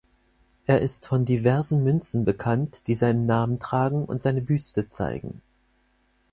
Er 0.65 0.81
ist 0.81 1.05
von 1.07 1.25
diversen 1.25 1.83
Münzen 1.83 2.25
bekannt, 2.25 2.87
die 2.87 2.95
seinen 2.95 3.27
Namen 3.27 3.59
tragen 3.59 4.03
und 4.05 4.23
seine 4.23 4.41
Büste 4.41 4.89
zeigen. 4.89 5.43